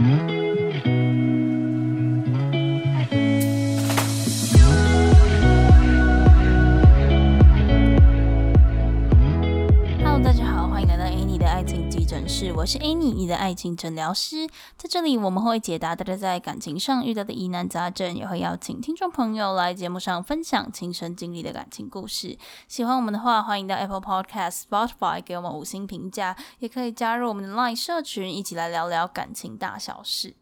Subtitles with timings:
[0.00, 0.37] 我
[12.68, 14.46] 是 Annie，你的爱情诊疗师。
[14.76, 22.36] 在这里，我们会解答大家在感情上遇到的疑难杂症，也会邀请听众朋友来节目上分享亲身经历的感情故事。
[22.66, 30.36] 喜欢我们的话，欢迎到 Apple Podcast、Spotify 给我们五星评价，也可以加入我们的 Line 社群，一起来聊聊感情大小事。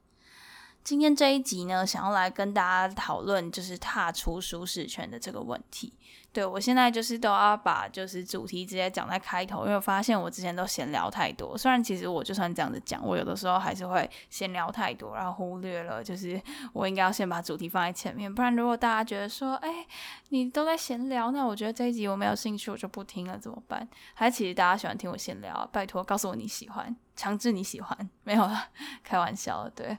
[0.82, 5.92] 今天这一集呢，想要来跟大家讨论，就是踏出舒适圈的这个问题。
[6.36, 11.56] 对，我现在就是都要把就是主题直接讲在开头，因为我发现我之前都闲聊太多。
[11.56, 16.38] 虽然其实我就算这样子讲，我有的时候还是会闲聊太多，然后忽略了就是
[16.74, 18.32] 我应该要先把主题放在前面。
[18.32, 19.86] 不然如果大家觉得说，哎，
[20.28, 23.88] 你都在闲聊，那我觉得这一集我没有兴趣，我就不听了，怎么办？
[24.12, 28.68] 还其实大家喜欢听我闲聊，拜托告诉我你喜欢，强制你喜欢，没有了，
[29.02, 29.96] 开玩笑，对。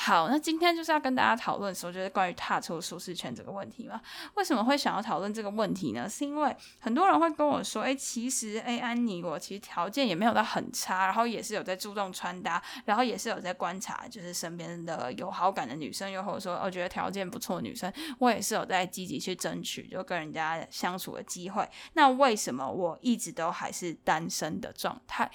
[0.00, 4.00] 好，那今天就是要跟大家讨论说，就是关于踏出舒适圈这个问题嘛。
[4.34, 5.90] 为什么会想要讨论这个问题？
[5.90, 6.08] 呢？
[6.08, 21.68] 是因为很多人会跟我说，哎，其实，哎，安妮，我其实条件也没有到很差，然后也是有在注重穿搭，然后也是有在观察，就是身边的有好感的女生，又或者说我觉得条件不错的女生，我也是有在积极去争取，就跟人家相处的机会。
[21.94, 25.28] 那为什么我一直都还是单身的状态？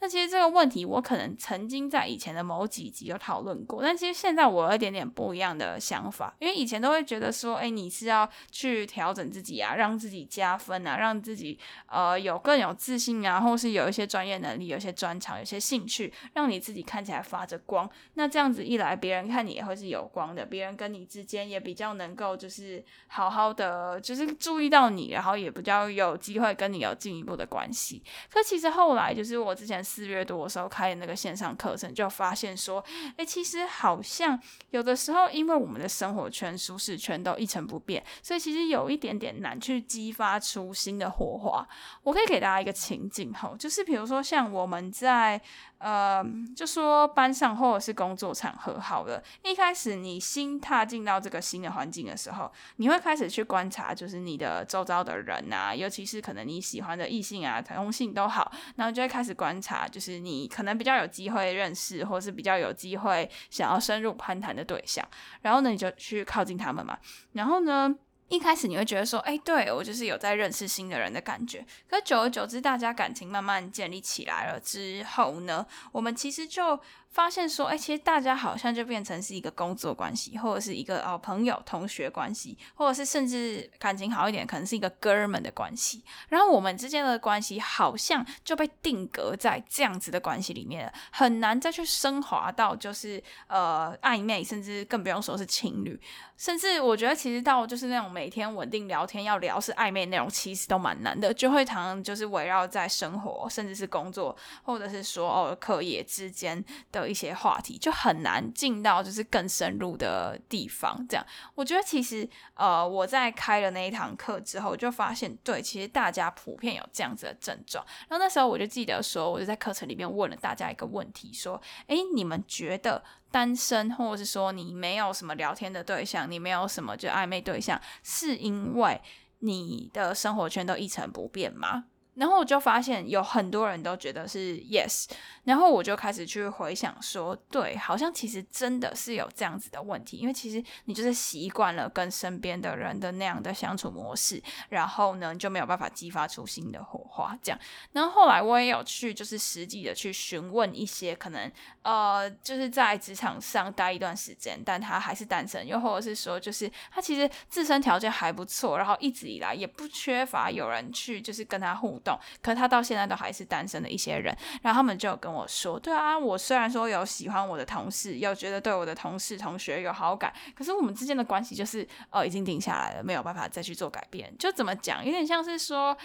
[0.00, 17.88] 那其实这个问题，我可能曾经在以前的某几集有讨论过，但其实现在我有一点点不一样的想法，因为以前都会觉得说，哎，你是要去调整自己啊，让让自己加分啊，让自己呃有更有自信啊，或是有一些专业能力，有一些专长，有些兴趣，让你自己看起来发着光。
[18.12, 28.02] 那这样子一来，别人看你也会是有光的，别人跟你之间也比较能够就是好好的，就是注意到你，然后也比较有机会跟你有进一步的关系。
[28.30, 32.84] 可其实后来就是我之前四月多的时候开的那个线上课程，就发现说，
[33.16, 34.38] 哎，其实好像
[34.70, 39.78] 有的时候，因为我们的生活圈、舒适圈都一成不变，所以其实有一点点难去。
[39.88, 41.66] 激发出新的火花。
[42.02, 45.40] 我可以给大家一个情境吼，就是比如说像我们在
[45.78, 46.24] 呃，
[46.56, 65.08] 就说班上或者是工作场合好了，一开始你新踏进到这个新的环境的时候，你会开始去观察，就是你的周遭的人啊，尤其是可能你喜欢的异性啊、同性都好，然后就会开始观察，就是你可能比较有机会认识，或是比较有机会想要深入攀谈的对象，
[65.40, 66.98] 然后呢，你就去靠近他们嘛，
[67.34, 67.94] 然后呢。
[68.30, 71.64] 一开始你会觉得说，哎，对，我就是有在认识新的人的感觉。
[71.88, 76.78] 可久而久之，大家感情慢慢建立起来了之后呢，我们其实就。
[77.10, 86.04] 发现说，哎，其实大家好像就变成是一个工作关系，或者是一个哦朋友、同学关系，或者是甚至感情好一点，可能是一个哥们的关系。
[86.28, 96.00] 然后我们之间的关系好像就被定格在这样子的关系里面了，很难再去升华到就是呃暧昧，甚至更不用说是情侣。
[96.36, 106.97] 甚至我觉得，其实到就是那种每天稳定聊天要聊是暧昧内容，其实都蛮难的，就会常常就是围绕在生活，甚至是工作，或者是说哦课业之间的。
[106.98, 117.84] 有一些话题就很难进到就是更深入的地方，这样我觉得其实呃我在开了那一堂课之后，就发现对，其实大家普遍有这样子的症状。
[118.08, 129.00] 然后那时候我就记得说，我就在课程里面问了大家一个问题，说：诶，你们觉得单身，或者是说你没有什么聊天的对象，你没有什么就暧昧对象，是因为
[129.40, 131.84] 你的生活圈都一成不变吗？
[132.18, 135.06] 然后我就发现有很多人都觉得是 yes，
[135.44, 147.60] 然后我就开始去回想说，对，好像其实真的是有这样子的问题，因为其实你就是习惯了跟身边的人的那样的相处模式，然后呢就没有办法激发出新的火花，这样。
[147.92, 151.48] 然后后来我也有去就是实际的去询问一些可能
[151.82, 162.07] 呃就是在职场上待一段时间，但他还是单身，又或者是说就是他其实自身条件还不错，然后一直以来也不缺乏有人去就是跟他互动。
[162.40, 174.32] 可他到现在都还是单身的一些人，然后他们就跟我说：“对啊，我虽然说有喜欢我的同事，有觉得对我的同事同学有好感，可是我们之间的关系就是呃已经定下来了，没有办法再去做改变。
[174.38, 175.96] 就怎么讲，有点像是说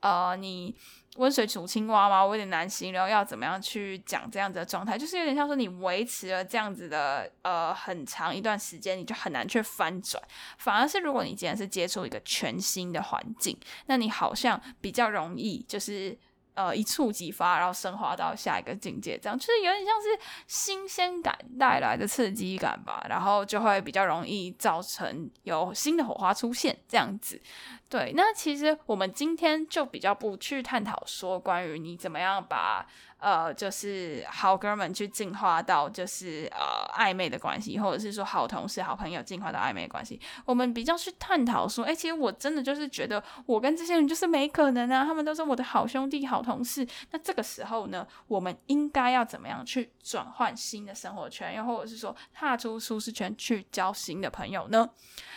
[0.00, 0.74] 呃你
[1.16, 2.24] 温水煮青蛙吗？
[2.24, 10.22] 我有点难形容要怎么样去讲这样子的状态，就是有点像说你维持了这样子的呃很长一段时间，你就很难去翻转。
[10.58, 16.16] 反而是如果你今天是接触一个全新的环境，那你好像比较容易就是。”
[16.58, 20.08] 呃，一触即发，然后升华到下一个境界，这样就是有点像是
[20.48, 27.40] 新鲜感带来的刺激感吧，然后就会比较容易造成有新的火花出现，这样子。
[27.88, 32.86] 对，那其实我们今天就比较不去探讨说关于你怎么样把
[33.16, 40.20] 呃，就是好哥们去进化到就是呃暧昧的关系，或者是说好同事、好朋友进化到暧昧的关系。
[40.44, 46.86] 我们比较去探讨说，哎，其实我真的就是觉得我跟这些人就是没可能啊，他们都是我的好兄弟、好同事。
[47.10, 54.90] 那这个时候呢，我们应该要怎么样去转换新的生活圈，又或者是说踏出舒适圈去交新的朋友呢？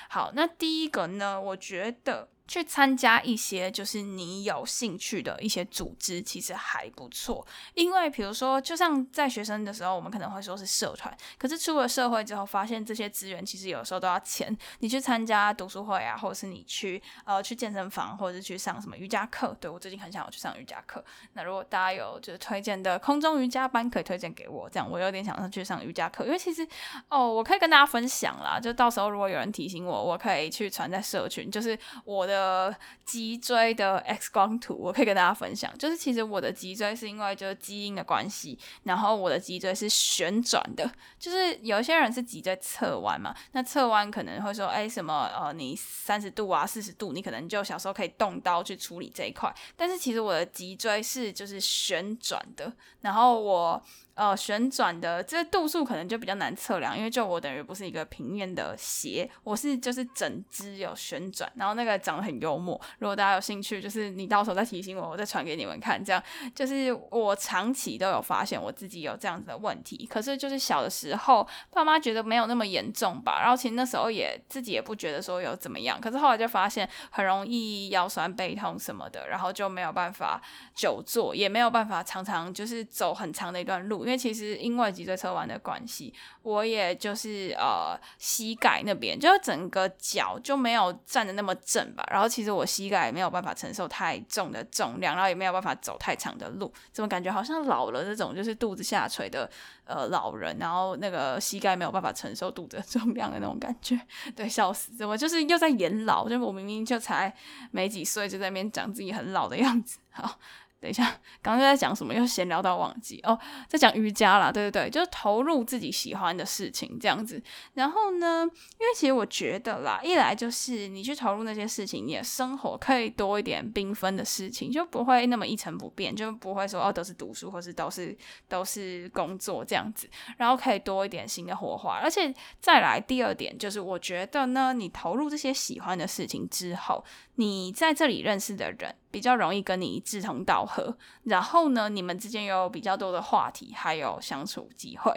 [0.09, 2.27] 好，那第一个呢，我觉得。
[2.47, 7.45] 去参加一些就是你有兴趣的一些组织，其实还不错。
[7.73, 14.55] 因为比如说，就像在学生的时候，我们可能会说是社团，可是出了社会之后，发现这些资源其实有时候都要钱。
[14.79, 19.55] 你去参加读书会啊，或者是你去呃去健身房，或者是去上什么瑜伽课。
[19.61, 21.01] 对，我最近很想要去上瑜伽课。
[21.33, 26.25] 那如果大家有就是推荐的空中瑜伽班，可以推荐给我，这样我有点想上去上瑜伽课。
[26.25, 26.67] 因为其实
[27.07, 32.40] 哦，我可以跟大家分享啦，就到时候如果有人提醒我，我可以去传在社群，就是我的。
[32.41, 35.71] 呃，脊椎的 X 光图，我可以跟大家分享。
[35.77, 40.91] 就是其实我的脊椎是因为就是基因的关系，然后我的脊椎是旋转的。
[41.19, 49.53] 就是有一些人是脊椎侧弯嘛，那侧弯可能会说，哎，什么呃，你三十度啊，四十度，你可能就小时候可以动刀去处理这一块。
[49.77, 53.81] 但是其实我的脊椎是就是旋转的，然后我。
[54.13, 62.79] 呃，旋转的这个度数可能就比较难测量，因为就我等于不是一个平面的鞋，我是就是整只有旋转，然后那个长得很幽默。
[62.99, 66.03] 如果大家有兴趣，就是你到时候再提醒我，我再传给你们看。
[66.03, 66.21] 这样
[66.53, 80.41] 就是我长期都有发现我自己有这样子的问题，可是就是小的时候爸妈觉得没有那么严重吧，然后其实那时候也自己也不觉得说有怎么样，可是后来就发现很容易腰酸背痛什么的，然后就没有办法
[80.75, 84.00] 久坐，也没有办法常常就是走很长的一段路。
[84.05, 86.13] 因为其实因为脊椎侧弯的关系，
[86.43, 99.49] 我也就是呃膝盖那边就整个脚就没有站得那么正吧，然后其实我膝盖也没有办法承受太重的重量，然后也没有办法走太长的路，怎么感觉好像老了这种就是肚子下垂的
[99.85, 103.99] 呃老人，然后那个膝盖没有办法承受肚子的重量的那种感觉，
[104.35, 106.27] 对，笑死，怎么就是又在演老？
[106.27, 107.33] 就我明明就才
[107.71, 110.39] 没几岁，就在那边讲自己很老的样子，好。
[110.81, 111.03] 等一下，
[111.43, 112.11] 刚刚在讲什么？
[112.13, 113.39] 又闲聊到忘记哦，
[113.69, 117.41] 在讲瑜伽啦，对对对，就是投入自己喜欢的事情这样子。
[117.75, 118.43] 然后呢，
[118.79, 128.17] 因为其实我觉得啦，一来就是你去投入那些事情，你的生活可以多一点缤纷的事情，就不会那么一成不变，就不会说哦都是读书，或是都是
[128.49, 130.09] 都是工作这样子。
[130.37, 137.05] 然后可以多一点新的火花，而且再来第二点就是，我觉得呢，你投入这些喜欢的事情之后，
[137.35, 138.95] 你在这里认识的人。
[139.11, 145.13] 比较容易跟你志同道合，然后呢，你们之间有比较多的话题，还有相处机会。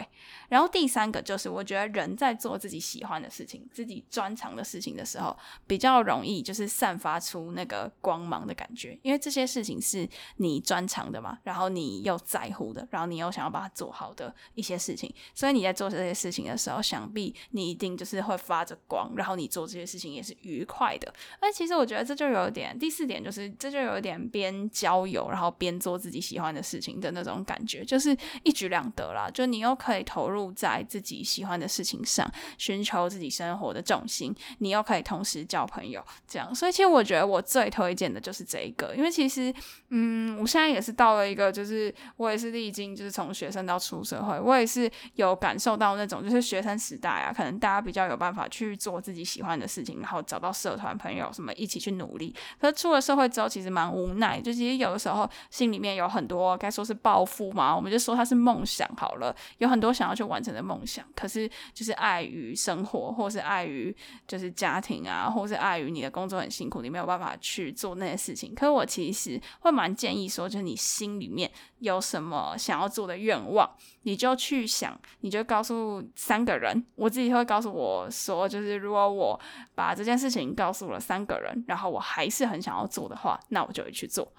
[0.49, 10.07] 然后第三个就是，我觉得人在做自己喜欢的事情、自己专长的事情的时候，比较容易就是散发出那个光芒的感觉，因为这些事情是
[10.37, 21.13] 你专长的嘛，然后你又在乎的，然后你又想要把它做好的一些事情，所以你在做这些事情的时候，想必你一定就是会发着光，然后你做这些事情也是愉快的。
[21.39, 23.84] 而其实我觉得这就有点，第四点就是这就。
[23.85, 29.29] 就有点边交友，然后边做自己喜欢的事情的那种感觉，就是一举两得啦。
[29.31, 36.53] 就你又可以投入在自己喜欢的事情上，寻求自己生活的重心，你又可以同时交朋友，这样。
[36.55, 39.53] 所以其实我觉得我最推荐的就是这一个，因为其实，
[39.89, 52.33] 嗯，我现在也是到了一个，就是我也是历经，就是从学生到出社会，我也是有感受到那种，就是学生时代啊，可能大家比较有办法去做自己喜欢的事情，然后找到社团朋友什么一起去努力。
[52.59, 63.93] 可是出了社会之后，其实蛮无奈，就其实有的时候心里面有很多该说是抱负嘛，我们就说它是梦想好了，有很多想要去完成的梦想，可是就是碍于生活，或是碍于
[64.25, 68.55] 就是家庭啊，或是碍于你的工作很辛苦，你没有办法去做那些事情。
[68.55, 73.69] 可是我其实会蛮建议说，就是你心里面有什么想要做的愿望，
[74.05, 79.39] 你就去想，你就告诉三个人，我自己会告诉我说，就是如果我
[79.73, 84.31] 把这件事情告诉了三个人，然后我还是很想要做的话，那我就会去做。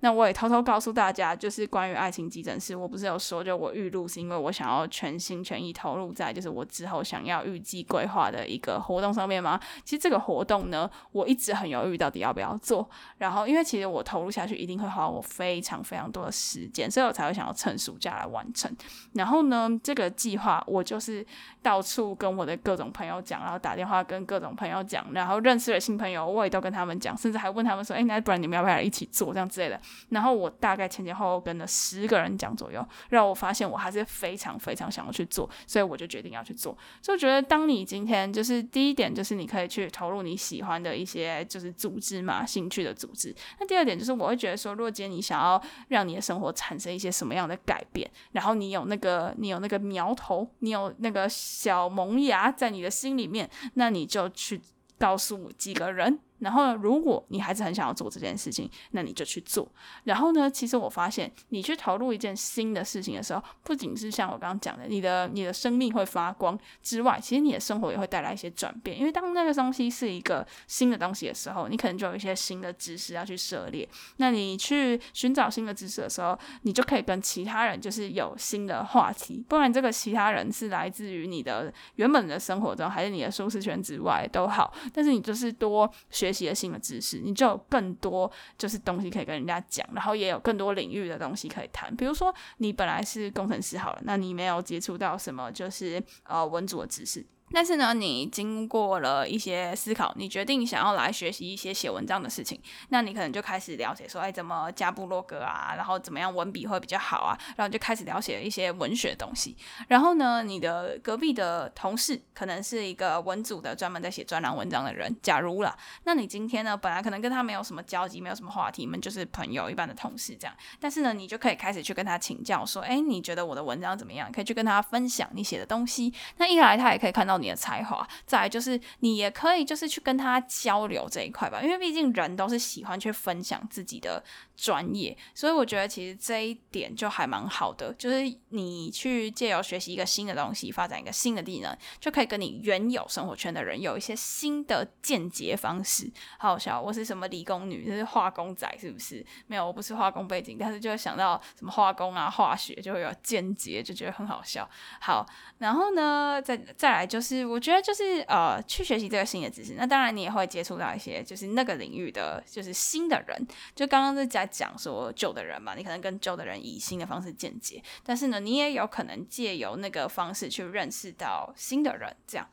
[0.00, 9.60] 那我也偷偷告诉大家，就是关于爱情急诊室，我不是有说，就我预录是因为我想要全心全意投入在就是我之后想要预计规划的一个活动上面吗？
[9.84, 12.90] 其实这个活动呢，我一直很犹豫到底要不要做。
[13.18, 18.76] 然后因为其实我投入下去一定会花我非常非常多的时间，所以我才会想要趁暑假来完成。
[19.14, 21.24] 然后呢，这个计划我就是
[21.62, 36.76] 到处跟我的各种朋友讲，然后打电话跟各种朋友讲，然后认识了新朋友，我也都跟他们讲，甚至还问他们说：“哎，那不然你们要不要一起做这样之类的？”然后我大概前前后后跟了十个人讲左右，让我发现我还是非常非常想要去做，所以我就决定要去做。
[37.00, 43.34] 所以我觉得，当你今天就是第一点，就是你可以去投入你喜欢的一些就是组织嘛，兴趣的组织。
[43.60, 54.62] 那第二点就是，我会觉得说，如果今天你想要让你的生活产生一些什么样的改变，然后你有那个你有那个苗头，你有那个小萌芽在你的心里面，那你就去
[54.98, 56.20] 告诉几个人。
[56.42, 59.66] 然后呢，如果你还是很想要做这件事情，那你就去做。
[60.02, 68.98] 然后呢，其实我发现，你去投入一件新的事情的时候，不仅是像我刚刚讲的，你的你的生命会发光之外，其实你的生活也会带来一些转变。
[68.98, 73.88] 因为当那个东西是一个新的东西的时候，你可能就有一些新的知识要去涉猎。
[74.16, 79.44] 那你去寻找新的知识的时候，你就可以跟其他人就是有新的话题。
[79.48, 86.31] 不然这个其他人是来自于你的原本的生活中，还是你的舒适圈之外都好，但是你就是多学。
[86.32, 91.94] 学习新的知识，你就有更多就是东西可以跟人家讲，然后也有更多领域的东西可以谈。
[91.94, 97.24] 比如说，你本来是工程师好了，那你没有接触到什么就是呃文组的知识。
[97.52, 109.54] 但是呢，你经过了一些思考，你决定想要来学习一些写文章的事情，那你可能就开始了解说，哎，怎么加布洛格啊，然后怎么样文笔会比较好啊，然后就开始了解一些文学的东西。
[109.88, 115.14] 然后呢，你的隔壁的同事可能是一个文组的，专门在写专栏文章的人。
[115.22, 120.56] 假如啦，那你今天呢，本来可能跟他没有什么交集，没有什么话题，你们就是朋友一般的同事这样。
[120.80, 124.32] 但是呢，你就可以开始去跟他请教，说，哎，你觉得我的文章怎么样？
[124.32, 126.12] 可以去跟他分享你写的东西。
[126.38, 127.41] 那一来，他也可以看到。
[127.42, 134.22] 你的才华，再来就是你也可以就是去跟他交流这一块吧，因为毕竟人都是喜欢去分享自己的
[134.56, 146.10] 专业，所以我觉得其实这一点就还蛮好的，就是你去借由学习一个新的东西，发展一个新的技能，就可以跟你原有生活圈的人有一些新的见解方式。
[146.38, 149.24] 好好笑，我是什么理工女，就是化工仔，是不是？
[149.48, 154.68] 没有，我不是化工背景，但是就会想到什么化工啊、化学，就会有见解，就觉得很好笑。
[155.00, 155.26] 好，
[155.58, 157.31] 然后呢，再 再来就是。
[157.36, 159.74] 是，我觉得就是呃，去学习这个新的知识。
[159.74, 163.46] 那当然，你也会接触到一些就是那个领域的就是新的人。
[163.74, 172.46] 就刚刚是在讲说旧的人嘛，你可能跟旧的人以新的方式间接，但是呢，你也有可能借由那个方式去认识到新的人，这样。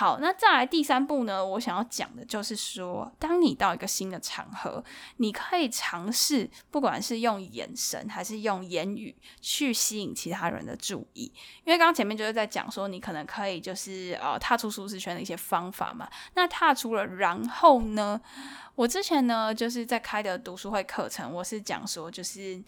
[0.00, 1.44] 好，那再来第三步呢？
[1.44, 4.82] 我想要讲的就是说，当你到一个新的场合，
[5.18, 11.24] 你可以尝试，不管是用眼神还是用言语去吸引其他人的注意。
[11.64, 16.08] 因为刚刚前面就是在讲说，你可能可以就是呃踏出舒适圈的一些方法嘛。
[16.32, 18.18] 那踏出了，然后呢？
[18.76, 22.58] 我之前呢就是在开的读书会课程，我是讲说就是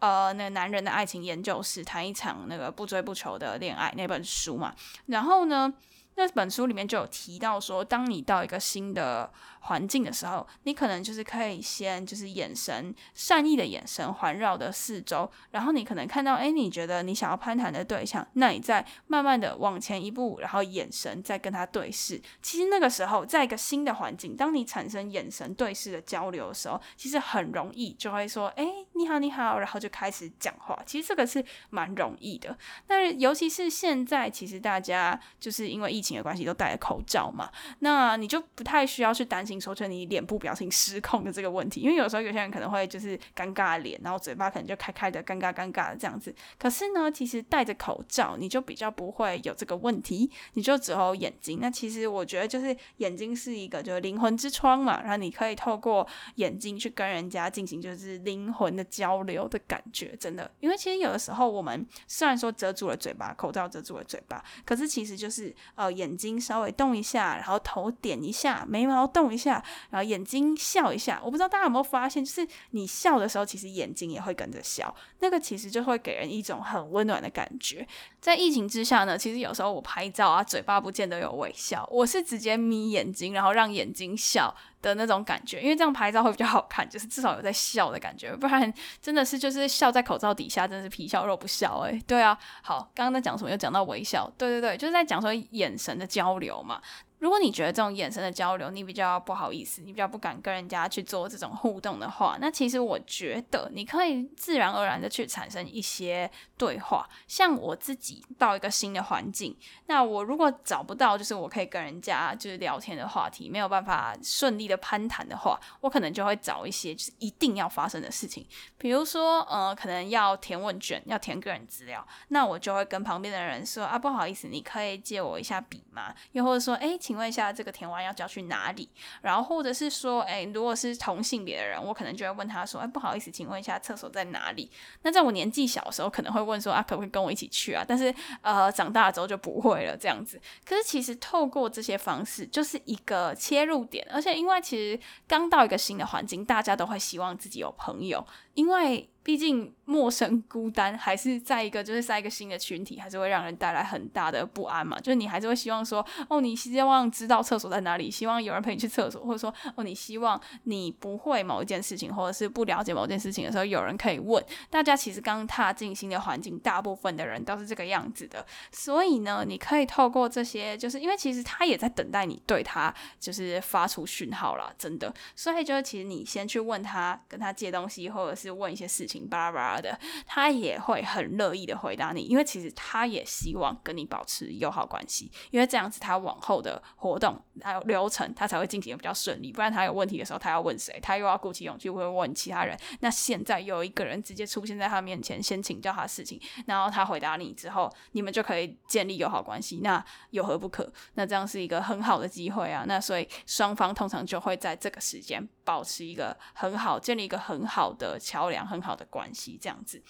[0.00, 4.74] 呃那个男人的爱情研究室，谈一场那个不追不求的恋爱那本书嘛。
[5.06, 5.72] 然后呢，
[6.14, 22.20] 那本书里面就有提到说，当你到一个新的环境的时候，你可能就是可以先就是眼神善意的眼神环绕的四周，然后你可能看到，哎，你觉得你想要攀谈的对象，那你再慢慢的往前一步，然后眼神再跟他对视。
[22.42, 30.78] 其实那个时候，在一个新的环境，当你产生眼神对视的交流的时候，其实很容易就会说，哎，你好，你好，然后就开始讲话。
[30.84, 32.56] 其实这个是蛮容易的。
[32.86, 46.34] 但是尤其是现在，其实大家就是因为疫情的关系都戴了口罩嘛，那你就不太需要去担心说，就你脸部表情失控的这个问题，因为有时候有些人可能会就是尴尬脸，然后嘴巴可能就开开的，尴尬尴尬的这样子。
[46.58, 51.58] 可是呢，其实戴着口罩，你就比较不会有这个问题，你就只有眼睛。
[51.60, 56.06] 那其实我觉得就是眼睛是一个就是灵魂之窗嘛，然后你可以透过
[56.36, 60.50] 眼睛去跟人家进行就是灵魂的交流的感觉，真的。
[60.60, 71.20] 因为其实有的时候我们虽然说遮住了嘴巴，口罩遮住了嘴巴，可是其实就是呃眼睛稍微动一下，然后头点一下，眉毛动一下，然后眼睛笑一下。
[71.22, 77.86] 我不知道大家有没有发现，就是你笑的时候，其实眼睛也会跟着笑，那个其实就会给人一种很温暖的感觉。
[78.22, 93.50] 在疫情之下呢，其实有时候我拍照啊，嘴巴不见得有微笑，我是直接眯眼睛，然后让眼睛笑的那种感觉，因为这样拍照会比较好看，就是至少有在笑的感觉，不然真的是就是笑在口罩底下，真的是皮笑肉不笑诶、对啊，好，刚刚在讲什么？
[93.50, 96.80] 又讲到微笑，对对对，就是在讲说眼神的交流嘛。
[97.22, 107.08] 如果你觉得这种眼神的交流你比较不好意思，你比较不敢跟人家去做这种互动的话，那其实我觉得你可以自然而然的去产生一些对话。
[107.28, 118.44] 像我自己到一个新的环境，那我如果找不到就是我可以跟人家就是聊天的话题，没有办法顺利的攀谈的话，我可能就会找一些就是一定要发生的事情，
[118.76, 126.12] 比如说呃，可能要填问卷，要填个人资料，那我就会跟旁边的人说啊，不好意思，你可以借我一下笔吗？
[126.32, 128.88] 又或者说，哎，请请问一下，这个填完要交去哪里？
[129.20, 134.70] 然后或者是说，哎，如果是同性别的人，我可能就会问他说，哎，不好意思，请问一下，厕所在哪里？
[135.02, 137.84] 那在我年纪小的时候，可能会问说，啊，可不可以跟我一起去啊？
[137.86, 140.40] 但是，呃，长大了之后就不会了，这样子。
[140.64, 149.10] 可是其实透过这些方式，就是一个切入点，而且因为其实刚到一个新的环境，大家都会希望自己有朋友，因为。
[149.22, 154.98] 毕竟陌生、孤单，还是在一个就是在一个新的群体，还是会让人带来很大的不安嘛。
[154.98, 164.42] 就是你还是会希望说，哦，你希望知道厕所在哪里，希望有人陪你去厕所，或者说，哦，你希望你不会某一件事情，或者是不了解某件事情的时候，有人可以问。
[164.70, 168.44] 大家其实刚踏进新的环境，大部分的人都是这个样子的。
[168.72, 175.12] 所以呢，你可以透过这些，就是因为其实他也在等待你对他就是发出讯号啦，真的。
[175.36, 179.11] 所以就是其实你先去问他，跟他借东西，或者是问一些事情。
[179.20, 189.52] 巴拉巴拉的，他也会很乐意的回答你，因为其实他也希望跟你保持友好关系，因为这样子他往后的活动还有流程，他才会进行的比较顺利。
[189.52, 190.98] 不然他有问题的时候，他要问谁？
[191.00, 192.78] 他又要鼓起勇气会问其他人。
[193.00, 199.80] 那现在有一个人直接出现在他面前，先请教他事情，然后他回答你之后，你们就可以建立友好关系。
[199.82, 200.90] 那有何不可？
[201.14, 202.84] 那这样是一个很好的机会啊！
[202.86, 210.02] 那所以双方通常就会在这个时间保持一个很好，建立一个很好的桥梁，很好的关系，这样子。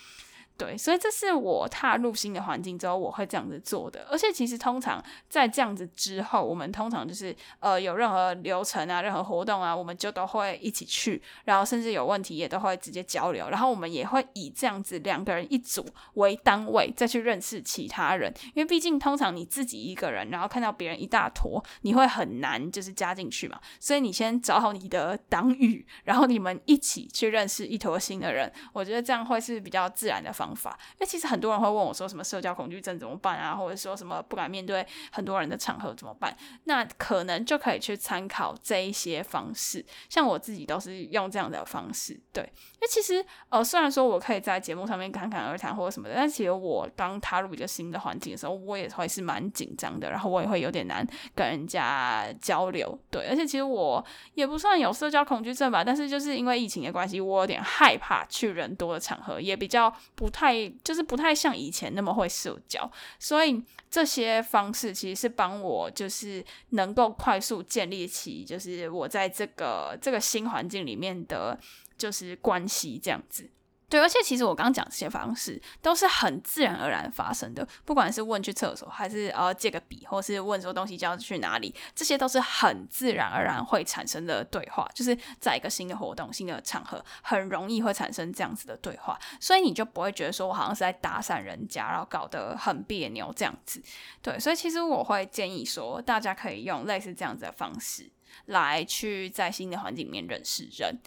[0.58, 4.06] 对，所以这是我踏入新的环境之后，我会这样子做的。
[4.08, 13.48] 而且其实通常在这样子之后，我们通常就是呃有任何流程啊、任何活动啊，我们就都会一起去，然后甚至有问题也都会直接交流。
[13.50, 23.58] 然后我们也会以这样子两个人一组为单位再去认识其他人，因为毕竟通常你自己一个人，然后看到别人一大坨，你会很难就是加进去嘛。
[23.80, 28.52] 所以你先找好你的党羽，然后你们一起去认识一坨新的人。
[28.72, 30.41] 我觉得这样会是比较自然的方。
[30.42, 36.36] 方法，因为其实很多人会问我说什么社交恐惧症怎么办啊，或者说什么不敢面对很多人的场合怎么办？
[36.64, 39.84] 那可能就可以去参考这一些方式。
[40.08, 42.42] 像我自己都是用这样的方式，对。
[42.42, 53.28] 因为其实呃，虽然说我可以在节目上面侃侃而谈或者什么的，但其实我刚踏入一个新的环境的时候，我也会是蛮紧张的，然后我也会有点难跟人家交流，对。
[53.28, 60.72] 而且其实我也不算有社交恐惧症吧，但是就是因为疫情的关系，我有点害怕去人多的场合，也比较不太。
[60.82, 71.58] 就是不太像以前那么会社交，所以这些方式其实是帮我就是能够快速建立起就是我在这个这个新环境里面的
[71.96, 73.48] 就是关系这样子。
[73.92, 93.82] 对，而且其实我刚刚讲这些方式都是很自然而然发生的，不管是问去厕所，还是呃借个笔，或是问说东西交去哪里，这些都是很自然而然会产生的对话，就是在一个新的活动、新的场合，很容易会产生这样子的对话，所以你就不会觉得说我好像是在搭讪人家，然后搞得很别扭这样子。
[94.22, 98.10] 对，所以其实我会建议说，大家可以用类似这样子的方式
[98.46, 100.98] 来去在新的环境里面认识人。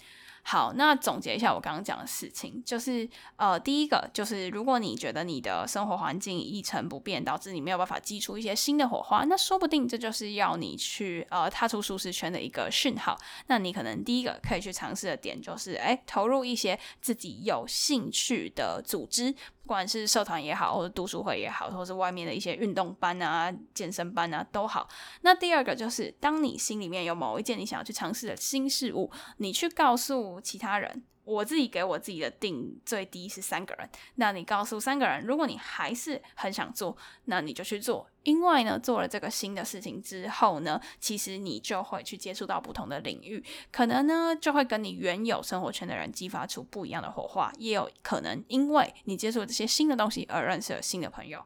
[0.47, 13.17] 好，那总结一下我刚刚讲的事情，就是呃，第一个就是如果你觉得你的生活环境一成不变，导致你没有办法激出一些新的火花，那说不定这就是要你去呃踏出舒适圈的一个讯号。
[13.47, 19.33] 那你可能第一个可以去尝试的点就是，哎，投入一些自己有兴趣的组织。
[19.65, 24.87] 不管是社团也好，或者读书会也好，或者是外面的一些运动班啊、健身班啊都好。
[25.21, 31.03] 那第二个就是，当你心里面有某一件你想要去尝试的新事物，你去告诉其他人。
[31.23, 38.07] 我自己给我自己的定最低是三个人，那你告诉三个人，如果你还是很想做，那你就去做。
[38.25, 51.41] 因为呢，做了这个新的事情之后呢，其实你就会去接触到不同的领域，可能呢就会跟你原有生活圈的人激发出不一样的火花，也有可能因为你接触这些新的东西而认识了新的朋友。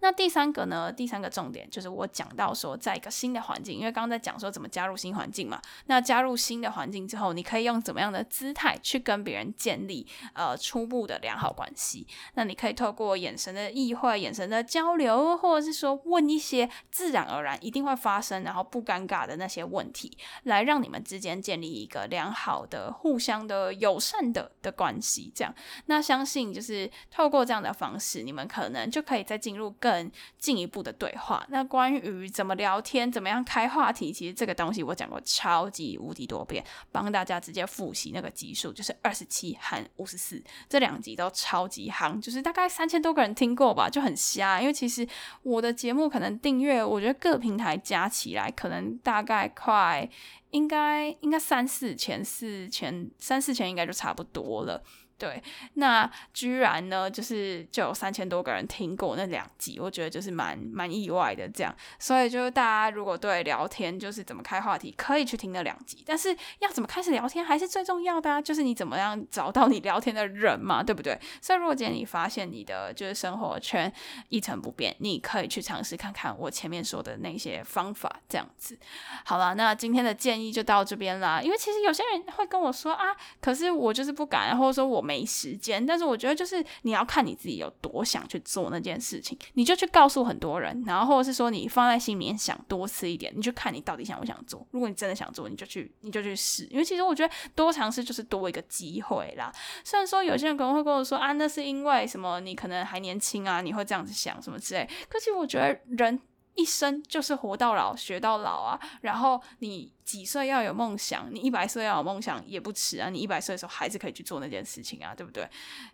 [0.00, 0.92] 那第三个呢？
[0.92, 5.58] 第三个重点就是我讲到说，在一个新的环境，因为刚刚在讲说怎么加入新环境嘛。
[5.86, 12.06] 那加入新的环境之后，你可以用怎么样的姿态去跟别人建立呃初步的良好关系？
[12.34, 25.30] 那你可以透过眼神的意会、眼神的交流，或者是说问一些自然而然一定会发生，然后不尴尬的那些问题，来让你们之间建立一个良好的、互相的友善的的关系。
[25.34, 31.44] 这样，那相信就是透过这样的方式，你们可能就可以再进入更进一步的对话。
[31.50, 44.58] 那关于怎么聊天、怎么样开话题，其实这个东西我讲过超级无敌多遍，帮大家直接复习那个集数，就是二十七和五十四这两集都超级夯，就是大概三千多个人听过吧，就很瞎。
[44.62, 45.06] 因为其实
[45.42, 50.08] 我的节目可能订阅，我觉得各平台加起来可能大概快。
[50.52, 54.82] 应该应该三四千四千三四千应该就差不多了。
[55.18, 55.42] 对，
[55.74, 61.74] 那居然呢，就是就有三千多个人听过那两集，我觉得就是蛮蛮意外的这样。
[61.98, 66.04] 所以就是大家如果对聊天就是怎么开话题，可以去听那两集。
[66.04, 71.18] 但是要怎么开始聊天还是最重要的啊，就是你怎么样找到你聊天的人嘛，对不对？
[71.40, 73.90] 所以如果今天你发现你的就是生活圈
[74.28, 78.78] 一成不变，你可以去尝试看看我前面说的那些方法，这样子。
[79.24, 81.40] 好了，那今天的建议就到这边啦。
[81.40, 85.05] 因为其实有些人会跟我说啊，可是我就是不敢，或者说我。
[85.06, 94.66] 没时间，但是我觉得就是你要看你自己有多想去做那件事情，你就去告诉很多人，然后或者是说你放在心里面想多次一点，你就看你到底想不想做。
[94.72, 96.64] 如果你真的想做，你就去，你就去试。
[96.70, 99.52] 因为其实我觉得多尝试就是多一个机会啦。
[99.84, 102.40] 虽然说有些人可能会跟我说啊，那是因为什么？
[102.40, 104.88] 你可能还年轻啊，你会这样子想什么之类。
[105.08, 106.20] 可是我觉得人。
[106.56, 115.48] 一生就是活到老学到老啊，然后你几岁要有梦想，你一百岁要有梦想也不迟啊，你一百岁的时候还是可以去做那件事情啊，对不对？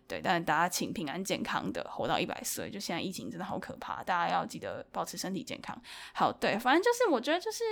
[0.08, 5.76] 对，但是大家请平安健康的活到一百岁，就现在疫情真的好可怕，大家要记得保持身体健康。
[6.14, 7.62] 好，对，反正就是我觉得就是。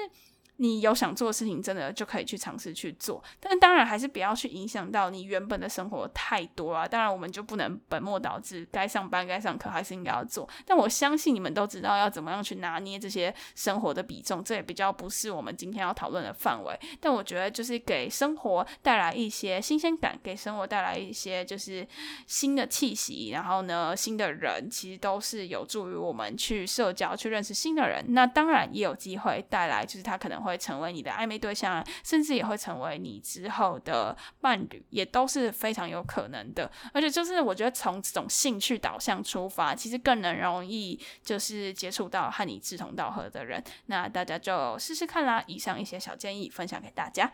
[0.61, 6.87] 你有想做的事情，真的就可以去尝试去做，但当然还是不要去影响到你原本的生活太多啊。
[6.87, 10.47] 当然，我们就不能本末倒置，该上班该上课还是应该要做。
[10.67, 16.79] 但我相信你们都知道要怎么样去拿捏这些生活的比重，这也比较不是我们今天要讨论的范围。
[17.01, 21.89] 但我觉得就是给生活带来一些新鲜感，给生活带来一些就是
[22.27, 28.05] 新的气息，然后呢，新的人其实都是有助于我们去社交、去认识新的人。
[28.09, 30.50] 那当然也有机会带来，就是他可能会。
[30.51, 36.71] 会成为你的暧昧对象，甚至也会成为你之后的伴侣，也都是非常有可能的。
[36.93, 43.63] 而且，就是我觉得从这种兴趣导向出发，其实更能容易就是接触到和你志同道合的人。
[43.87, 45.43] 那大家就试试看啦。
[45.47, 47.33] 以上一些小建议分享给大家。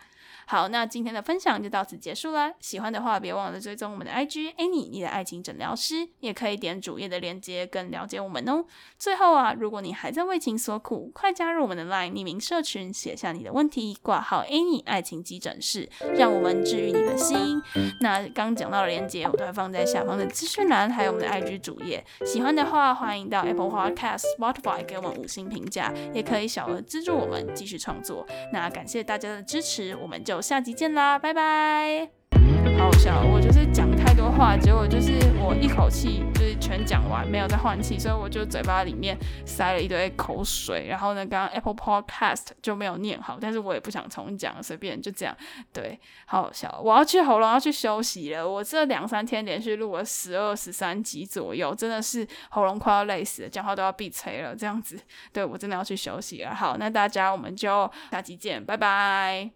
[0.48, 2.52] 好，那今天的分享就到此结束啦。
[2.60, 8.64] 喜欢的话，别忘了追踪我们的 IG Annie，你的爱情诊疗师，也可以点主页的链接更了解我们哦。
[8.96, 17.60] 最后啊，如果你还在为情所苦，快加入我们的 LINE 匿名社群，写下你的问题，挂号 Annie 爱情急诊室，让我们治愈你的心。
[18.00, 22.06] 那刚讲到的链接，我都会放在下方的资讯栏，还有我们的 IG 主页。
[22.24, 28.24] 喜欢的话，欢迎到 Apple Podcast、Spotify 给我们五星评价，也可以小额资助我们继续创作。
[28.52, 30.35] 那感谢大家的支持，我们就。
[30.40, 32.10] 下集见啦，拜拜！
[32.78, 40.86] 好笑，我就是讲太多话，结果就是我一口气就是全讲完，没有再换气，所以我就嘴巴里面塞了一堆口水。
[40.86, 45.34] 然后呢，刚刚 Apple Podcast 就没有念好，但是我也不想重讲，随便就这样。
[45.72, 48.46] 对，好笑，我要去喉咙要去休息了。
[48.46, 55.00] 我这两三天连续录了十二、十三集左右，真的是喉咙快要累死了，讲话都要闭嘴了，这样子。
[55.32, 56.54] 对，我真的要去休息了。
[56.54, 59.55] 好，那大家我们就下集见，拜拜。